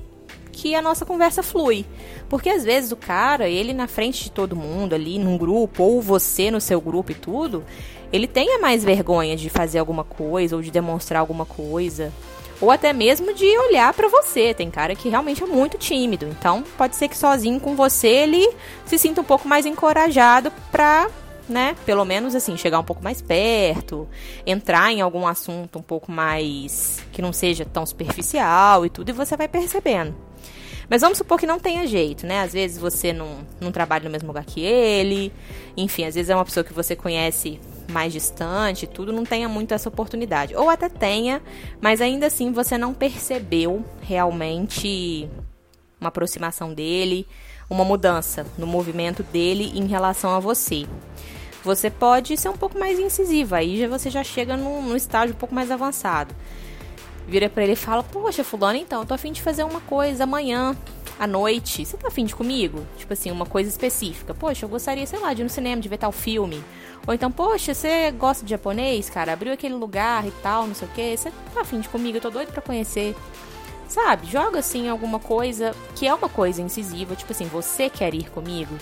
que 0.52 0.76
a 0.76 0.82
nossa 0.82 1.06
conversa 1.06 1.42
flui. 1.42 1.86
Porque 2.30 2.50
às 2.50 2.64
vezes 2.64 2.92
o 2.92 2.98
cara, 2.98 3.48
ele 3.48 3.74
na 3.74 3.88
frente 3.88 4.26
de 4.26 4.32
todo 4.32 4.56
mundo 4.56 4.94
ali 4.94 5.18
num 5.18 5.38
grupo 5.38 5.82
ou 5.84 6.02
você 6.02 6.52
no 6.52 6.60
seu 6.60 6.80
grupo 6.80 7.12
e 7.12 7.16
tudo, 7.16 7.64
ele 8.12 8.28
tenha 8.28 8.60
mais 8.60 8.84
vergonha 8.84 9.36
de 9.36 9.50
fazer 9.50 9.80
alguma 9.80 10.04
coisa 10.04 10.56
ou 10.56 10.62
de 10.62 10.70
demonstrar 10.70 11.22
alguma 11.22 11.46
coisa 11.46 12.12
ou 12.62 12.70
até 12.70 12.94
mesmo 12.94 13.34
de 13.34 13.46
olhar 13.58 13.94
para 13.94 14.08
você. 14.08 14.54
Tem 14.54 14.70
cara 14.70 14.96
que 14.96 15.10
realmente 15.10 15.44
é 15.44 15.48
muito 15.48 15.78
tímido, 15.78 16.28
então 16.28 16.64
pode 16.78 16.96
ser 16.96 17.08
que 17.08 17.18
sozinho 17.18 17.60
com 17.60 17.76
você 17.76 18.08
ele 18.08 18.48
se 18.86 18.98
sinta 18.98 19.20
um 19.22 19.26
pouco 19.26 19.48
mais 19.48 19.66
encorajado 19.66 20.52
para, 20.72 21.10
né, 21.50 21.76
pelo 21.86 22.06
menos 22.06 22.36
assim, 22.36 22.56
chegar 22.56 22.80
um 22.80 22.84
pouco 22.84 23.04
mais 23.04 23.22
perto, 23.22 24.08
entrar 24.46 24.92
em 24.92 25.02
algum 25.02 25.26
assunto 25.26 25.80
um 25.80 25.82
pouco 25.82 26.12
mais 26.12 27.04
que 27.12 27.22
não 27.22 27.34
seja 27.34 27.66
tão 27.66 27.86
superficial 27.86 28.86
e 28.86 28.90
tudo, 28.90 29.10
e 29.10 29.14
você 29.14 29.36
vai 29.36 29.48
percebendo. 29.48 30.16
Mas 30.92 31.02
vamos 31.02 31.18
supor 31.18 31.40
que 31.40 31.48
não 31.48 31.58
tenha 31.58 31.88
jeito, 31.88 32.28
né? 32.28 32.42
Às 32.42 32.52
vezes 32.52 32.78
você 32.78 33.14
não, 33.14 33.48
não 33.62 33.72
trabalha 33.72 34.04
no 34.04 34.10
mesmo 34.10 34.28
lugar 34.28 34.44
que 34.44 34.60
ele, 34.60 35.32
enfim, 35.78 36.04
às 36.04 36.16
vezes 36.16 36.30
é 36.30 36.36
uma 36.36 36.44
pessoa 36.44 36.66
que 36.66 36.74
você 36.74 36.98
conhece 36.98 37.62
mais 37.92 38.14
distante, 38.14 38.88
tudo, 38.88 39.14
não 39.14 39.24
tenha 39.24 39.48
muito 39.48 39.74
essa 39.74 39.90
oportunidade. 39.90 40.56
Ou 40.56 40.70
até 40.70 40.90
tenha, 40.90 41.42
mas 41.80 42.02
ainda 42.02 42.28
assim 42.28 42.52
você 42.52 42.78
não 42.78 42.94
percebeu 42.94 43.86
realmente 44.02 45.30
uma 46.00 46.08
aproximação 46.08 46.74
dele, 46.74 47.28
uma 47.70 47.86
mudança 47.86 48.46
no 48.58 48.66
movimento 48.66 49.22
dele 49.22 49.72
em 49.76 49.86
relação 49.86 50.32
a 50.32 50.40
você. 50.40 50.88
Você 51.64 51.92
pode 51.92 52.36
ser 52.38 52.50
um 52.50 52.58
pouco 52.58 52.78
mais 52.80 52.98
incisiva, 52.98 53.58
aí 53.58 53.86
você 53.86 54.10
já 54.10 54.24
chega 54.24 54.58
num, 54.58 54.82
num 54.82 54.96
estágio 54.96 55.36
um 55.36 55.38
pouco 55.38 55.54
mais 55.54 55.70
avançado. 55.70 56.34
Vira 57.28 57.50
para 57.50 57.64
ele 57.64 57.74
e 57.74 57.76
fala: 57.76 58.02
Poxa, 58.02 58.44
Fulano, 58.44 58.80
então, 58.80 59.02
eu 59.02 59.06
tô 59.06 59.14
afim 59.14 59.32
de 59.32 59.42
fazer 59.42 59.64
uma 59.64 59.80
coisa 59.82 60.24
amanhã 60.24 60.76
à 61.22 61.28
noite. 61.28 61.86
Você 61.86 61.96
tá 61.98 62.08
afim 62.08 62.26
de 62.26 62.34
comigo? 62.36 62.84
Tipo 62.98 63.14
assim, 63.14 63.30
uma 63.30 63.46
coisa 63.46 63.70
específica. 63.70 64.34
Poxa, 64.34 64.66
eu 64.66 64.70
gostaria, 64.70 65.06
sei 65.06 65.20
lá, 65.20 65.32
de 65.36 65.42
ir 65.42 65.44
no 65.44 65.50
cinema, 65.52 65.80
de 65.80 65.88
ver 65.88 66.00
tal 66.00 66.12
filme. 66.12 66.64
Ou 67.06 67.14
então, 67.14 67.32
poxa, 67.32 67.76
você 67.76 68.10
gosta 68.10 68.44
de 68.44 68.50
japonês, 68.50 69.08
cara? 69.08 69.34
Abriu 69.34 69.54
aquele 69.54 69.76
lugar 69.76 70.26
e 70.26 70.32
tal, 70.42 70.66
não 70.66 70.74
sei 70.74 70.88
o 70.88 70.92
que. 70.92 71.16
Você 71.16 71.32
tá 71.54 71.62
afim 71.62 71.80
de 71.80 71.88
comigo? 71.90 72.18
Eu 72.18 72.22
tô 72.22 72.32
doido 72.32 72.52
pra 72.52 72.62
conhecer. 72.62 73.16
Sabe? 73.88 74.26
Joga 74.26 74.60
assim 74.60 74.90
alguma 74.90 75.20
coisa 75.20 75.76
que 75.96 76.08
é 76.08 76.14
uma 76.14 76.30
coisa 76.30 76.60
incisiva, 76.60 77.16
tipo 77.16 77.32
assim, 77.34 77.46
você 77.46 77.88
quer 77.88 78.16
ir 78.16 78.28
comigo? 78.32 78.76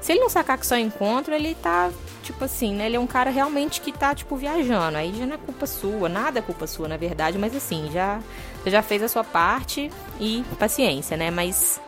Se 0.00 0.12
ele 0.12 0.20
não 0.20 0.30
sacar 0.30 0.56
que 0.56 0.66
só 0.66 0.78
encontro, 0.78 1.34
ele 1.34 1.54
tá, 1.56 1.90
tipo 2.22 2.42
assim, 2.42 2.74
né? 2.74 2.86
Ele 2.86 2.96
é 2.96 3.00
um 3.00 3.08
cara 3.08 3.28
realmente 3.28 3.82
que 3.82 3.92
tá, 3.92 4.14
tipo, 4.14 4.36
viajando. 4.36 4.96
Aí 4.96 5.12
já 5.14 5.26
não 5.26 5.34
é 5.34 5.38
culpa 5.38 5.66
sua, 5.66 6.08
nada 6.08 6.38
é 6.38 6.42
culpa 6.42 6.66
sua, 6.66 6.88
na 6.88 6.96
verdade, 6.96 7.36
mas 7.36 7.54
assim, 7.54 7.90
já, 7.92 8.20
você 8.66 8.70
já 8.72 8.82
fez 8.82 9.00
a 9.00 9.06
sua 9.06 9.22
parte 9.22 9.92
e 10.18 10.44
paciência, 10.58 11.16
né? 11.16 11.30
Mas 11.30 11.80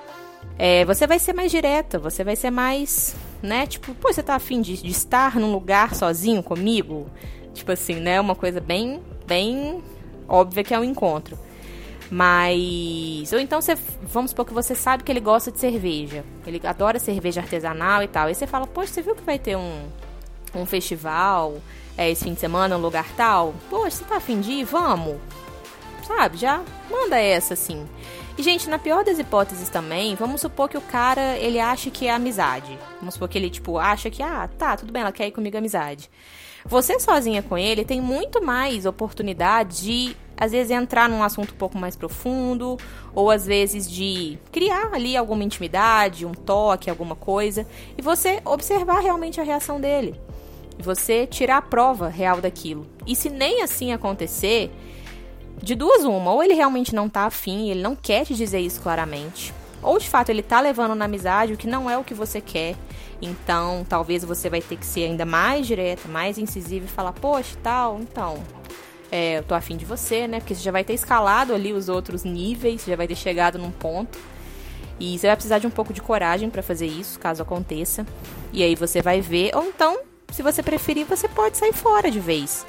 é, 0.57 0.85
você 0.85 1.09
vai 1.09 1.19
ser 1.19 1.33
mais 1.33 1.51
direta, 1.51 1.99
você 1.99 2.23
vai 2.23 2.37
ser 2.37 2.53
mais, 2.53 3.17
né? 3.43 3.67
Tipo, 3.67 3.93
pô, 3.97 4.13
você 4.13 4.23
tá 4.23 4.37
afim 4.37 4.61
de, 4.63 4.81
de 4.81 4.89
estar 4.89 5.41
num 5.41 5.51
lugar 5.51 5.97
sozinho 5.97 6.41
comigo? 6.41 7.11
Tipo 7.53 7.73
assim, 7.73 7.97
né? 7.97 8.21
Uma 8.21 8.37
coisa 8.37 8.61
bem, 8.61 9.03
bem 9.27 9.83
óbvia 10.29 10.63
que 10.63 10.73
é 10.73 10.79
um 10.79 10.85
encontro. 10.85 11.37
Mas. 12.09 13.33
Ou 13.33 13.41
então 13.41 13.61
você. 13.61 13.75
Vamos 14.05 14.31
supor 14.31 14.45
que 14.45 14.55
você 14.55 14.77
sabe 14.77 15.03
que 15.03 15.11
ele 15.11 15.19
gosta 15.19 15.51
de 15.51 15.59
cerveja. 15.59 16.25
Ele 16.47 16.61
adora 16.63 17.01
cerveja 17.01 17.41
artesanal 17.41 18.05
e 18.05 18.07
tal. 18.07 18.29
Aí 18.29 18.37
você 18.37 18.47
fala, 18.47 18.69
poxa, 18.69 18.93
você 18.93 19.03
viu 19.03 19.17
que 19.17 19.23
vai 19.23 19.37
ter 19.37 19.57
um, 19.57 19.83
um 20.55 20.65
festival 20.65 21.57
é, 21.97 22.09
esse 22.09 22.23
fim 22.23 22.35
de 22.35 22.41
semana, 22.41 22.79
um 22.79 22.81
lugar 22.81 23.09
tal? 23.17 23.53
Poxa, 23.69 23.97
você 23.97 24.05
tá 24.05 24.19
afim 24.19 24.41
de 24.41 24.53
ir? 24.53 24.65
Vamos. 24.65 25.17
Sabe? 26.09 26.39
Já 26.39 26.63
manda 26.91 27.21
essa 27.21 27.53
assim. 27.53 27.87
E, 28.39 28.43
gente, 28.43 28.71
na 28.71 28.79
pior 28.79 29.05
das 29.05 29.19
hipóteses 29.19 29.69
também, 29.69 30.15
vamos 30.15 30.41
supor 30.41 30.69
que 30.69 30.79
o 30.79 30.81
cara, 30.81 31.37
ele 31.37 31.61
acha 31.61 31.91
que 31.91 32.07
é 32.07 32.13
amizade. 32.13 32.79
Vamos 32.99 33.15
supor 33.15 33.29
que 33.29 33.37
ele, 33.37 33.51
tipo, 33.51 33.77
acha 33.79 34.09
que, 34.09 34.23
ah, 34.23 34.49
tá, 34.57 34.75
tudo 34.77 34.91
bem, 34.91 35.03
ela 35.03 35.13
quer 35.13 35.27
ir 35.27 35.33
comigo 35.33 35.59
amizade. 35.59 36.09
Você 36.65 36.99
sozinha 36.99 37.43
com 37.43 37.59
ele 37.59 37.85
tem 37.85 38.01
muito 38.01 38.43
mais 38.43 38.87
oportunidade 38.87 39.83
de, 39.83 40.17
às 40.37 40.53
vezes, 40.53 40.71
entrar 40.71 41.09
num 41.09 41.23
assunto 41.23 41.53
um 41.53 41.59
pouco 41.59 41.77
mais 41.77 41.95
profundo, 41.95 42.79
ou 43.15 43.31
às 43.31 43.45
vezes 43.45 43.91
de 43.91 44.39
criar 44.51 44.95
ali 44.95 45.17
alguma 45.17 45.45
intimidade, 45.45 46.25
um 46.25 46.33
toque, 46.33 46.89
alguma 46.89 47.17
coisa, 47.17 47.67
e 47.99 48.03
você 48.03 48.41
observar 48.45 49.01
realmente 49.01 49.41
a 49.41 49.45
reação 49.45 49.81
dele. 49.81 50.19
Você 50.79 51.27
tirar 51.27 51.59
a 51.59 51.63
prova 51.63 52.09
real 52.09 52.41
daquilo. 52.41 52.87
E 53.07 53.17
se 53.17 53.29
nem 53.29 53.63
assim 53.63 53.93
acontecer, 53.93 54.71
de 55.63 55.75
duas 55.75 56.05
uma, 56.05 56.33
ou 56.33 56.43
ele 56.43 56.55
realmente 56.55 56.95
não 56.95 57.09
tá 57.09 57.25
afim, 57.25 57.71
ele 57.71 57.83
não 57.83 57.97
quer 57.97 58.25
te 58.25 58.35
dizer 58.35 58.61
isso 58.61 58.81
claramente, 58.81 59.53
ou 59.83 59.99
de 59.99 60.09
fato 60.09 60.31
ele 60.31 60.43
tá 60.43 60.61
levando 60.61 60.95
na 60.95 61.05
amizade 61.05 61.53
o 61.53 61.57
que 61.57 61.67
não 61.67 61.89
é 61.89 61.97
o 61.97 62.05
que 62.05 62.15
você 62.15 62.41
quer. 62.41 62.75
Então, 63.21 63.85
talvez 63.89 64.23
você 64.25 64.49
vai 64.49 64.61
ter 64.61 64.77
que 64.77 64.87
ser 64.87 65.05
ainda 65.05 65.25
mais 65.25 65.67
direta, 65.67 66.09
mais 66.09 66.39
incisiva 66.39 66.87
e 66.87 66.89
falar, 66.89 67.13
poxa, 67.13 67.57
tal, 67.63 67.99
então, 68.01 68.43
é, 69.11 69.39
eu 69.39 69.43
tô 69.43 69.55
afim 69.55 69.77
de 69.77 69.85
você, 69.85 70.29
né? 70.29 70.39
Porque 70.39 70.55
você 70.55 70.63
já 70.63 70.71
vai 70.71 70.85
ter 70.85 70.95
escalado 70.95 71.53
ali 71.53 71.73
os 71.73 71.89
outros 71.89 72.23
níveis, 72.23 72.85
já 72.85 72.95
vai 72.95 73.09
ter 73.09 73.17
chegado 73.17 73.59
num 73.59 73.71
ponto. 73.73 74.19
E 75.01 75.19
você 75.19 75.27
vai 75.27 75.37
precisar 75.37 75.59
de 75.59 75.67
um 75.67 75.71
pouco 75.71 75.93
de 75.93 76.01
coragem 76.01 76.51
para 76.51 76.63
fazer 76.63 76.87
isso, 76.87 77.19
caso 77.19 77.43
aconteça. 77.43 78.07
E 78.53 78.63
aí 78.63 78.75
você 78.75 79.01
vai 79.01 79.21
ver, 79.21 79.51
ou 79.55 79.65
então, 79.65 79.99
se 80.31 80.43
você 80.43 80.63
preferir, 80.63 81.07
você 81.07 81.29
pode 81.29 81.57
sair 81.57 81.73
fora 81.73 82.11
de 82.11 82.21
vez. 82.21 82.67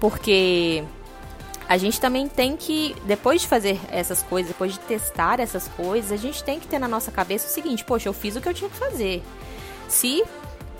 Porque 0.00 0.82
a 1.68 1.76
gente 1.76 2.00
também 2.00 2.28
tem 2.28 2.56
que, 2.56 2.94
depois 3.04 3.42
de 3.42 3.48
fazer 3.48 3.80
essas 3.90 4.22
coisas, 4.22 4.52
depois 4.52 4.72
de 4.72 4.78
testar 4.80 5.40
essas 5.40 5.66
coisas, 5.68 6.12
a 6.12 6.16
gente 6.16 6.44
tem 6.44 6.60
que 6.60 6.66
ter 6.66 6.78
na 6.78 6.86
nossa 6.86 7.10
cabeça 7.10 7.48
o 7.48 7.50
seguinte: 7.50 7.84
poxa, 7.84 8.08
eu 8.08 8.12
fiz 8.12 8.36
o 8.36 8.40
que 8.40 8.48
eu 8.48 8.54
tinha 8.54 8.70
que 8.70 8.76
fazer. 8.76 9.22
Se 9.88 10.22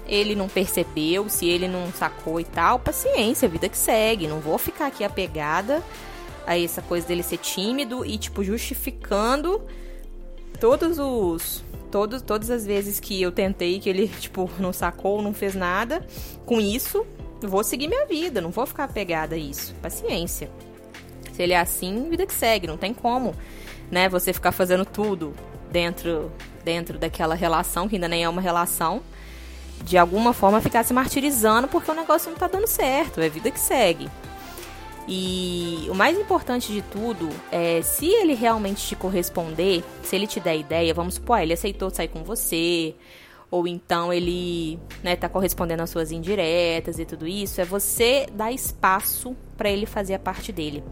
ele 0.06 0.36
não 0.36 0.48
percebeu, 0.48 1.28
se 1.28 1.46
ele 1.46 1.66
não 1.66 1.92
sacou 1.92 2.38
e 2.38 2.44
tal, 2.44 2.78
paciência, 2.78 3.48
vida 3.48 3.68
que 3.68 3.76
segue. 3.76 4.28
Não 4.28 4.38
vou 4.38 4.58
ficar 4.58 4.86
aqui 4.86 5.02
apegada 5.02 5.82
a 6.46 6.58
essa 6.58 6.80
coisa 6.80 7.06
dele 7.06 7.22
ser 7.22 7.38
tímido 7.38 8.04
e, 8.04 8.16
tipo, 8.16 8.44
justificando 8.44 9.60
todos 10.60 10.98
os. 10.98 11.64
Todos, 11.90 12.20
todas 12.20 12.50
as 12.50 12.66
vezes 12.66 12.98
que 13.00 13.22
eu 13.22 13.32
tentei 13.32 13.78
que 13.80 13.88
ele, 13.88 14.08
tipo, 14.20 14.50
não 14.58 14.72
sacou, 14.72 15.20
não 15.20 15.34
fez 15.34 15.54
nada. 15.54 16.06
Com 16.44 16.60
isso, 16.60 17.04
vou 17.40 17.64
seguir 17.64 17.88
minha 17.88 18.06
vida, 18.06 18.40
não 18.40 18.50
vou 18.50 18.66
ficar 18.66 18.84
apegada 18.84 19.34
a 19.34 19.38
isso. 19.38 19.74
Paciência. 19.82 20.48
Se 21.36 21.42
ele 21.42 21.52
é 21.52 21.60
assim, 21.60 22.08
vida 22.08 22.24
que 22.24 22.32
segue, 22.32 22.66
não 22.66 22.78
tem 22.78 22.94
como, 22.94 23.34
né? 23.90 24.08
Você 24.08 24.32
ficar 24.32 24.52
fazendo 24.52 24.86
tudo 24.86 25.34
dentro 25.70 26.32
dentro 26.64 26.98
daquela 26.98 27.34
relação, 27.34 27.86
que 27.86 27.94
ainda 27.94 28.08
nem 28.08 28.24
é 28.24 28.28
uma 28.28 28.40
relação, 28.40 29.02
de 29.84 29.98
alguma 29.98 30.32
forma 30.32 30.60
ficar 30.60 30.82
se 30.82 30.92
martirizando 30.94 31.68
porque 31.68 31.90
o 31.90 31.94
negócio 31.94 32.30
não 32.30 32.38
tá 32.38 32.48
dando 32.48 32.66
certo, 32.66 33.20
é 33.20 33.28
vida 33.28 33.50
que 33.50 33.60
segue. 33.60 34.08
E 35.06 35.86
o 35.88 35.94
mais 35.94 36.18
importante 36.18 36.72
de 36.72 36.80
tudo 36.82 37.28
é 37.52 37.82
se 37.82 38.06
ele 38.06 38.34
realmente 38.34 38.84
te 38.84 38.96
corresponder, 38.96 39.84
se 40.02 40.16
ele 40.16 40.26
te 40.26 40.40
der 40.40 40.56
ideia, 40.56 40.92
vamos 40.92 41.14
supor, 41.14 41.38
ele 41.38 41.52
aceitou 41.52 41.90
sair 41.90 42.08
com 42.08 42.24
você, 42.24 42.94
ou 43.48 43.68
então 43.68 44.10
ele 44.10 44.80
né, 45.04 45.14
tá 45.14 45.28
correspondendo 45.28 45.82
às 45.82 45.90
suas 45.90 46.10
indiretas 46.10 46.98
e 46.98 47.04
tudo 47.04 47.28
isso, 47.28 47.60
é 47.60 47.64
você 47.64 48.26
dar 48.32 48.50
espaço 48.50 49.36
para 49.56 49.70
ele 49.70 49.86
fazer 49.86 50.14
a 50.14 50.18
parte 50.18 50.52
dele. 50.52 50.82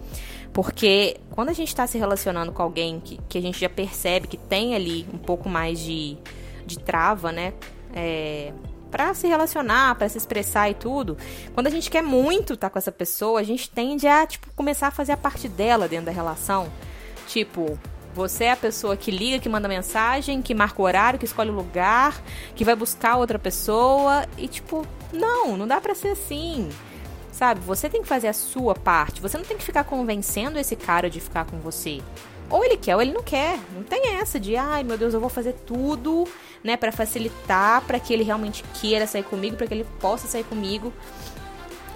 Porque 0.52 1.16
quando 1.30 1.49
a 1.49 1.52
gente 1.52 1.68
está 1.68 1.87
se 1.87 1.99
relacionando 1.99 2.52
com 2.52 2.62
alguém 2.62 3.00
que, 3.00 3.18
que 3.28 3.38
a 3.38 3.40
gente 3.40 3.59
já 3.59 3.68
percebe 3.68 4.28
que 4.28 4.37
tem 4.37 4.75
ali 4.75 5.06
um 5.12 5.18
pouco 5.18 5.49
mais 5.49 5.80
de, 5.80 6.16
de 6.64 6.78
trava, 6.78 7.33
né? 7.33 7.52
É, 7.92 8.52
para 8.90 9.12
se 9.12 9.26
relacionar, 9.26 9.97
para 9.97 10.09
se 10.09 10.16
expressar 10.16 10.71
e 10.71 10.75
tudo. 10.75 11.18
Quando 11.52 11.66
a 11.66 11.71
gente 11.71 11.90
quer 11.90 12.02
muito 12.02 12.54
estar 12.54 12.68
tá 12.68 12.71
com 12.71 12.78
essa 12.78 12.92
pessoa, 12.92 13.40
a 13.40 13.42
gente 13.42 13.68
tende 13.68 14.06
a 14.06 14.25
tipo 14.25 14.47
começar 14.54 14.87
a 14.87 14.90
fazer 14.92 15.11
a 15.11 15.16
parte 15.16 15.49
dela 15.49 15.88
dentro 15.88 16.06
da 16.06 16.12
relação. 16.12 16.71
Tipo, 17.26 17.76
você 18.14 18.44
é 18.44 18.52
a 18.52 18.56
pessoa 18.56 18.97
que 18.97 19.11
liga, 19.11 19.40
que 19.40 19.49
manda 19.49 19.66
mensagem, 19.66 20.40
que 20.40 20.54
marca 20.54 20.80
o 20.80 20.85
horário, 20.85 21.18
que 21.18 21.25
escolhe 21.25 21.50
o 21.50 21.54
lugar, 21.54 22.23
que 22.54 22.64
vai 22.64 22.76
buscar 22.76 23.16
outra 23.16 23.37
pessoa 23.40 24.25
e 24.38 24.47
tipo, 24.47 24.87
não, 25.12 25.56
não 25.56 25.66
dá 25.66 25.80
para 25.80 25.97
ser 25.97 26.11
assim. 26.11 26.68
Sabe? 27.34 27.60
Você 27.62 27.88
tem 27.88 28.00
que 28.00 28.06
fazer 28.06 28.28
a 28.28 28.32
sua 28.32 28.76
parte. 28.76 29.20
Você 29.20 29.36
não 29.36 29.44
tem 29.44 29.58
que 29.58 29.64
ficar 29.64 29.82
convencendo 29.82 30.56
esse 30.56 30.76
cara 30.76 31.10
de 31.10 31.18
ficar 31.18 31.44
com 31.44 31.58
você. 31.58 32.00
Ou 32.48 32.64
ele 32.64 32.76
quer 32.76 32.94
ou 32.94 33.02
ele 33.02 33.12
não 33.12 33.24
quer. 33.24 33.58
Não 33.74 33.82
tem 33.82 34.14
essa 34.14 34.38
de, 34.38 34.56
ai 34.56 34.84
meu 34.84 34.96
Deus, 34.96 35.12
eu 35.12 35.18
vou 35.18 35.28
fazer 35.28 35.54
tudo, 35.66 36.28
né, 36.62 36.76
para 36.76 36.92
facilitar, 36.92 37.82
para 37.82 37.98
que 37.98 38.12
ele 38.14 38.22
realmente 38.22 38.62
queira 38.80 39.04
sair 39.04 39.24
comigo, 39.24 39.56
para 39.56 39.66
que 39.66 39.74
ele 39.74 39.86
possa 39.98 40.28
sair 40.28 40.44
comigo. 40.44 40.92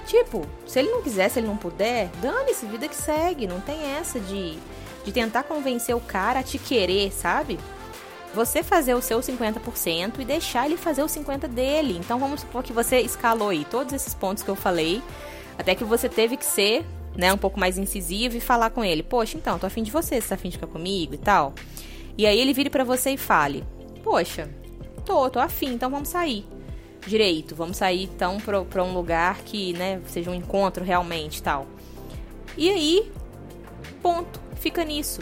Tipo, 0.07 0.45
se 0.67 0.81
ele 0.81 0.91
não 0.91 1.03
quiser, 1.03 1.29
se 1.29 1.39
ele 1.39 1.47
não 1.47 1.57
puder, 1.57 2.11
dane-se, 2.21 2.67
vida 2.67 2.89
que 2.89 2.97
segue. 2.97 3.47
Não 3.47 3.61
tem 3.61 3.81
essa 3.95 4.19
de, 4.19 4.59
de 5.05 5.13
tentar 5.13 5.45
convencer 5.45 5.95
o 5.95 6.01
cara 6.01 6.41
a 6.41 6.43
te 6.43 6.59
querer, 6.59 7.13
sabe? 7.13 7.61
Você 8.35 8.63
fazer 8.63 8.95
o 8.95 9.03
seu 9.03 9.21
50% 9.21 10.21
e 10.21 10.25
deixar 10.25 10.67
ele 10.67 10.77
fazer 10.77 11.03
o 11.03 11.07
50% 11.07 11.49
dele. 11.49 11.99
Então 11.99 12.19
vamos 12.19 12.43
supor 12.43 12.63
que 12.63 12.73
você 12.73 13.01
escalou 13.01 13.49
aí 13.49 13.65
todos 13.65 13.93
esses 13.93 14.15
pontos 14.15 14.43
que 14.43 14.51
eu 14.51 14.57
falei 14.57 15.03
até 15.59 15.75
que 15.75 15.83
você 15.83 16.09
teve 16.09 16.37
que 16.37 16.45
ser, 16.45 16.87
né, 17.17 17.33
um 17.33 17.37
pouco 17.37 17.59
mais 17.59 17.77
incisivo 17.77 18.37
e 18.37 18.41
falar 18.41 18.71
com 18.71 18.85
ele: 18.85 19.03
Poxa, 19.03 19.37
então, 19.37 19.59
tô 19.59 19.67
afim 19.67 19.83
de 19.83 19.91
você, 19.91 20.21
você 20.21 20.29
tá 20.29 20.35
afim 20.37 20.49
de 20.49 20.57
ficar 20.57 20.69
comigo 20.69 21.15
e 21.15 21.19
tal. 21.19 21.53
E 22.17 22.27
aí 22.27 22.39
ele 22.39 22.55
vire 22.55 22.71
para 22.71 22.85
você 22.85 23.11
e 23.11 23.17
fale: 23.17 23.65
Poxa, 24.05 24.49
tô, 25.05 25.29
tô 25.29 25.41
afim, 25.41 25.75
então 25.75 25.91
vamos 25.91 26.09
sair. 26.09 26.47
Direito, 27.07 27.55
vamos 27.55 27.77
sair 27.77 28.05
então 28.05 28.39
pra, 28.39 28.63
pra 28.65 28.85
um 28.85 28.93
lugar 28.93 29.39
que, 29.39 29.73
né, 29.73 30.01
seja 30.07 30.31
um 30.31 30.35
encontro 30.35 30.85
realmente 30.85 31.43
tal. 31.43 31.67
E 32.57 32.71
aí, 32.71 33.11
ponto, 34.01 34.41
fica 34.57 34.85
nisso. 34.85 35.21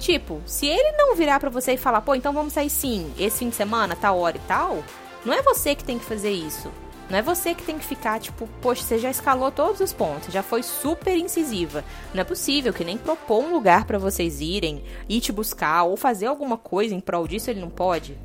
Tipo, 0.00 0.40
se 0.46 0.66
ele 0.66 0.92
não 0.96 1.14
virar 1.14 1.38
para 1.38 1.50
você 1.50 1.74
e 1.74 1.76
falar, 1.76 2.00
pô, 2.00 2.14
então 2.14 2.32
vamos 2.32 2.54
sair 2.54 2.70
sim, 2.70 3.12
esse 3.18 3.40
fim 3.40 3.50
de 3.50 3.54
semana, 3.54 3.94
tal 3.94 4.18
hora 4.18 4.38
e 4.38 4.40
tal, 4.48 4.82
não 5.26 5.34
é 5.34 5.42
você 5.42 5.74
que 5.74 5.84
tem 5.84 5.98
que 5.98 6.04
fazer 6.06 6.30
isso. 6.30 6.72
Não 7.10 7.18
é 7.18 7.22
você 7.22 7.54
que 7.54 7.64
tem 7.64 7.76
que 7.76 7.84
ficar, 7.84 8.18
tipo, 8.18 8.48
poxa, 8.62 8.82
você 8.82 8.98
já 8.98 9.10
escalou 9.10 9.50
todos 9.50 9.80
os 9.80 9.92
pontos, 9.92 10.32
já 10.32 10.42
foi 10.42 10.62
super 10.62 11.14
incisiva. 11.16 11.84
Não 12.14 12.22
é 12.22 12.24
possível 12.24 12.72
que 12.72 12.82
nem 12.82 12.96
propor 12.96 13.44
um 13.44 13.52
lugar 13.52 13.84
para 13.84 13.98
vocês 13.98 14.40
irem, 14.40 14.82
ir 15.06 15.20
te 15.20 15.32
buscar 15.32 15.82
ou 15.82 15.98
fazer 15.98 16.26
alguma 16.26 16.56
coisa 16.56 16.94
em 16.94 17.00
prol 17.00 17.28
disso, 17.28 17.50
ele 17.50 17.60
não 17.60 17.68
pode. 17.68 18.16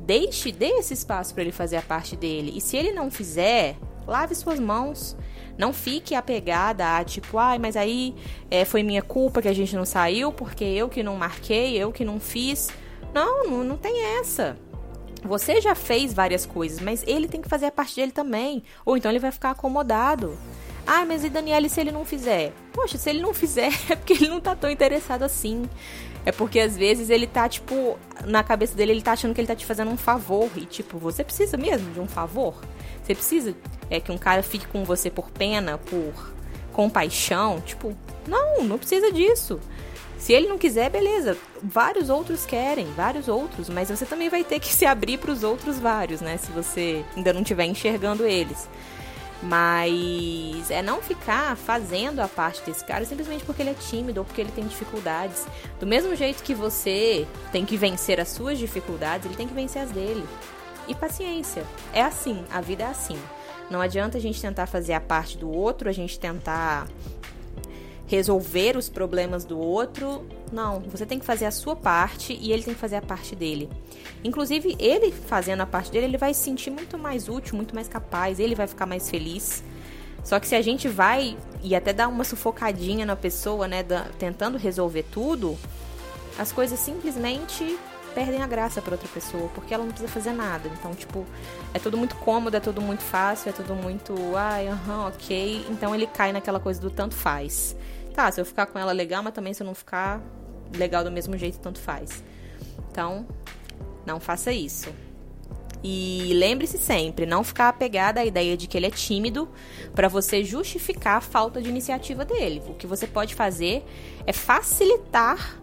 Deixe, 0.00 0.50
dê 0.50 0.68
esse 0.78 0.94
espaço 0.94 1.34
para 1.34 1.42
ele 1.42 1.52
fazer 1.52 1.76
a 1.76 1.82
parte 1.82 2.16
dele. 2.16 2.52
E 2.56 2.60
se 2.60 2.76
ele 2.76 2.92
não 2.92 3.10
fizer, 3.10 3.76
lave 4.06 4.34
suas 4.34 4.58
mãos. 4.58 5.16
Não 5.56 5.72
fique 5.72 6.14
apegada 6.14 6.96
a 6.96 7.04
tipo, 7.04 7.38
ai, 7.38 7.58
mas 7.58 7.76
aí 7.76 8.14
é, 8.50 8.64
foi 8.64 8.82
minha 8.82 9.02
culpa 9.02 9.42
que 9.42 9.48
a 9.48 9.52
gente 9.52 9.76
não 9.76 9.84
saiu, 9.84 10.32
porque 10.32 10.64
eu 10.64 10.88
que 10.88 11.02
não 11.02 11.16
marquei, 11.16 11.76
eu 11.76 11.92
que 11.92 12.04
não 12.04 12.18
fiz. 12.18 12.70
Não, 13.12 13.44
não, 13.44 13.64
não 13.64 13.76
tem 13.76 14.18
essa. 14.18 14.56
Você 15.22 15.60
já 15.60 15.74
fez 15.74 16.12
várias 16.12 16.44
coisas, 16.44 16.80
mas 16.80 17.04
ele 17.06 17.28
tem 17.28 17.40
que 17.40 17.48
fazer 17.48 17.66
a 17.66 17.72
parte 17.72 17.94
dele 17.96 18.10
também. 18.10 18.64
Ou 18.84 18.96
então 18.96 19.10
ele 19.10 19.20
vai 19.20 19.30
ficar 19.30 19.50
acomodado. 19.50 20.36
Ah, 20.86 21.04
mas 21.04 21.22
e 21.24 21.28
Daniele 21.28 21.68
se 21.68 21.80
ele 21.80 21.92
não 21.92 22.04
fizer? 22.04 22.52
Poxa, 22.72 22.98
se 22.98 23.08
ele 23.08 23.22
não 23.22 23.32
fizer 23.32 23.72
é 23.88 23.94
porque 23.94 24.14
ele 24.14 24.28
não 24.28 24.40
tá 24.40 24.56
tão 24.56 24.70
interessado 24.70 25.22
assim. 25.22 25.68
É 26.24 26.30
porque 26.30 26.60
às 26.60 26.76
vezes 26.76 27.10
ele 27.10 27.26
tá, 27.26 27.48
tipo, 27.48 27.98
na 28.24 28.42
cabeça 28.44 28.74
dele 28.74 28.92
ele 28.92 29.02
tá 29.02 29.12
achando 29.12 29.34
que 29.34 29.40
ele 29.40 29.48
tá 29.48 29.56
te 29.56 29.66
fazendo 29.66 29.90
um 29.90 29.96
favor. 29.96 30.48
E, 30.56 30.64
tipo, 30.64 30.98
você 30.98 31.24
precisa 31.24 31.56
mesmo 31.56 31.92
de 31.92 32.00
um 32.00 32.06
favor? 32.06 32.54
Você 33.02 33.14
precisa 33.14 33.54
é, 33.90 33.98
que 33.98 34.12
um 34.12 34.18
cara 34.18 34.42
fique 34.42 34.66
com 34.68 34.84
você 34.84 35.10
por 35.10 35.30
pena, 35.30 35.78
por 35.78 36.32
compaixão? 36.72 37.60
Tipo, 37.60 37.96
não, 38.26 38.62
não 38.64 38.78
precisa 38.78 39.10
disso. 39.10 39.58
Se 40.16 40.32
ele 40.32 40.46
não 40.46 40.56
quiser, 40.56 40.88
beleza. 40.88 41.36
Vários 41.60 42.08
outros 42.08 42.46
querem, 42.46 42.86
vários 42.92 43.26
outros, 43.26 43.68
mas 43.68 43.90
você 43.90 44.06
também 44.06 44.28
vai 44.28 44.44
ter 44.44 44.60
que 44.60 44.72
se 44.72 44.86
abrir 44.86 45.18
para 45.18 45.32
os 45.32 45.42
outros 45.42 45.80
vários, 45.80 46.20
né? 46.20 46.36
Se 46.36 46.52
você 46.52 47.04
ainda 47.16 47.32
não 47.32 47.42
estiver 47.42 47.64
enxergando 47.64 48.24
eles. 48.24 48.68
Mas 49.42 50.70
é 50.70 50.80
não 50.80 51.02
ficar 51.02 51.56
fazendo 51.56 52.20
a 52.20 52.28
parte 52.28 52.62
desse 52.64 52.84
cara 52.84 53.04
simplesmente 53.04 53.44
porque 53.44 53.60
ele 53.60 53.70
é 53.70 53.74
tímido 53.74 54.20
ou 54.20 54.24
porque 54.24 54.40
ele 54.40 54.52
tem 54.52 54.64
dificuldades. 54.64 55.44
Do 55.80 55.86
mesmo 55.86 56.14
jeito 56.14 56.42
que 56.42 56.54
você 56.54 57.26
tem 57.50 57.64
que 57.64 57.76
vencer 57.76 58.20
as 58.20 58.28
suas 58.28 58.56
dificuldades, 58.58 59.26
ele 59.26 59.34
tem 59.34 59.48
que 59.48 59.54
vencer 59.54 59.82
as 59.82 59.90
dele. 59.90 60.24
E 60.86 60.94
paciência. 60.94 61.64
É 61.92 62.02
assim, 62.02 62.44
a 62.52 62.60
vida 62.60 62.84
é 62.84 62.86
assim. 62.86 63.18
Não 63.68 63.80
adianta 63.80 64.18
a 64.18 64.20
gente 64.20 64.40
tentar 64.40 64.66
fazer 64.66 64.92
a 64.92 65.00
parte 65.00 65.36
do 65.38 65.50
outro, 65.50 65.88
a 65.88 65.92
gente 65.92 66.18
tentar 66.20 66.86
resolver 68.06 68.76
os 68.76 68.88
problemas 68.88 69.44
do 69.44 69.58
outro. 69.58 70.26
Não, 70.52 70.80
você 70.80 71.06
tem 71.06 71.18
que 71.18 71.24
fazer 71.24 71.46
a 71.46 71.50
sua 71.50 71.74
parte 71.74 72.38
e 72.38 72.52
ele 72.52 72.62
tem 72.62 72.74
que 72.74 72.80
fazer 72.80 72.96
a 72.96 73.02
parte 73.02 73.34
dele. 73.34 73.70
Inclusive, 74.22 74.76
ele 74.78 75.10
fazendo 75.10 75.62
a 75.62 75.66
parte 75.66 75.90
dele, 75.90 76.06
ele 76.06 76.18
vai 76.18 76.34
se 76.34 76.42
sentir 76.42 76.70
muito 76.70 76.98
mais 76.98 77.28
útil, 77.28 77.56
muito 77.56 77.74
mais 77.74 77.88
capaz, 77.88 78.38
ele 78.38 78.54
vai 78.54 78.66
ficar 78.66 78.84
mais 78.84 79.08
feliz. 79.08 79.64
Só 80.22 80.38
que 80.38 80.46
se 80.46 80.54
a 80.54 80.62
gente 80.62 80.86
vai 80.88 81.36
e 81.62 81.74
até 81.74 81.92
dar 81.92 82.06
uma 82.08 82.22
sufocadinha 82.22 83.06
na 83.06 83.16
pessoa, 83.16 83.66
né, 83.66 83.82
da, 83.82 84.06
tentando 84.18 84.58
resolver 84.58 85.04
tudo, 85.04 85.58
as 86.38 86.52
coisas 86.52 86.78
simplesmente 86.78 87.78
perdem 88.14 88.42
a 88.42 88.46
graça 88.46 88.82
para 88.82 88.92
outra 88.92 89.08
pessoa, 89.08 89.48
porque 89.54 89.72
ela 89.72 89.84
não 89.84 89.90
precisa 89.90 90.12
fazer 90.12 90.32
nada. 90.32 90.68
Então, 90.78 90.94
tipo, 90.94 91.24
é 91.72 91.78
tudo 91.78 91.96
muito 91.96 92.14
cômodo, 92.16 92.56
é 92.56 92.60
tudo 92.60 92.80
muito 92.80 93.02
fácil, 93.02 93.48
é 93.48 93.52
tudo 93.52 93.74
muito, 93.74 94.14
ai, 94.36 94.68
aham, 94.68 95.08
ok. 95.08 95.66
Então 95.70 95.94
ele 95.94 96.06
cai 96.06 96.30
naquela 96.30 96.60
coisa 96.60 96.78
do 96.78 96.90
tanto 96.90 97.14
faz. 97.14 97.74
Tá, 98.14 98.30
se 98.30 98.40
eu 98.40 98.44
ficar 98.44 98.66
com 98.66 98.78
ela 98.78 98.92
legal, 98.92 99.22
mas 99.22 99.32
também 99.32 99.54
se 99.54 99.62
eu 99.62 99.66
não 99.66 99.74
ficar 99.74 100.20
legal 100.76 101.04
do 101.04 101.10
mesmo 101.10 101.36
jeito, 101.36 101.58
tanto 101.58 101.78
faz. 101.80 102.22
Então, 102.90 103.26
não 104.06 104.20
faça 104.20 104.52
isso. 104.52 104.92
E 105.84 106.32
lembre-se 106.34 106.78
sempre, 106.78 107.26
não 107.26 107.42
ficar 107.42 107.68
apegada 107.68 108.20
à 108.20 108.24
ideia 108.24 108.56
de 108.56 108.68
que 108.68 108.76
ele 108.76 108.86
é 108.86 108.90
tímido 108.90 109.48
para 109.94 110.06
você 110.06 110.44
justificar 110.44 111.16
a 111.16 111.20
falta 111.20 111.60
de 111.60 111.68
iniciativa 111.68 112.24
dele. 112.24 112.62
O 112.68 112.74
que 112.74 112.86
você 112.86 113.06
pode 113.06 113.34
fazer 113.34 113.84
é 114.24 114.32
facilitar 114.32 115.60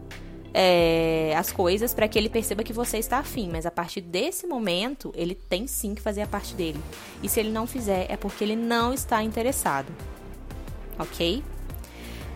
é, 0.53 1.33
as 1.37 1.51
coisas 1.51 1.93
para 1.93 2.07
que 2.07 2.17
ele 2.17 2.27
perceba 2.27 2.63
que 2.63 2.73
você 2.73 2.97
está 2.97 3.19
afim, 3.19 3.49
mas 3.49 3.65
a 3.65 3.71
partir 3.71 4.01
desse 4.01 4.45
momento 4.45 5.13
ele 5.15 5.35
tem 5.35 5.67
sim 5.67 5.95
que 5.95 6.01
fazer 6.01 6.21
a 6.21 6.27
parte 6.27 6.53
dele. 6.53 6.79
E 7.23 7.29
se 7.29 7.39
ele 7.39 7.49
não 7.49 7.65
fizer, 7.65 8.05
é 8.09 8.17
porque 8.17 8.43
ele 8.43 8.57
não 8.57 8.93
está 8.93 9.23
interessado. 9.23 9.87
Ok? 10.97 11.41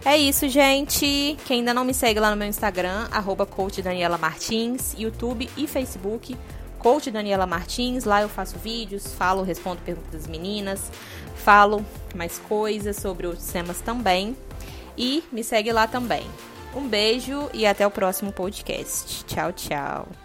É 0.05 0.17
isso, 0.17 0.49
gente. 0.49 1.37
Quem 1.45 1.59
ainda 1.59 1.73
não 1.73 1.85
me 1.85 1.93
segue 1.93 2.19
lá 2.19 2.29
no 2.29 2.35
meu 2.35 2.47
Instagram, 2.47 3.07
arroba 3.09 3.47
Daniela 3.81 4.17
Martins, 4.17 4.93
YouTube 4.97 5.49
e 5.55 5.65
Facebook, 5.65 6.37
Coach 6.77 7.09
Daniela 7.09 7.47
Martins. 7.47 8.03
Lá 8.03 8.21
eu 8.21 8.27
faço 8.27 8.57
vídeos, 8.57 9.13
falo, 9.13 9.43
respondo 9.43 9.81
perguntas 9.81 10.11
das 10.11 10.27
meninas, 10.27 10.91
falo 11.35 11.85
mais 12.13 12.37
coisas 12.37 12.97
sobre 12.97 13.27
outros 13.27 13.47
temas 13.47 13.79
também. 13.79 14.35
E 14.97 15.23
me 15.31 15.43
segue 15.43 15.71
lá 15.71 15.87
também. 15.87 16.25
Um 16.75 16.87
beijo 16.87 17.49
e 17.53 17.65
até 17.65 17.87
o 17.87 17.91
próximo 17.91 18.31
podcast. 18.31 19.23
Tchau, 19.25 19.53
tchau. 19.53 20.22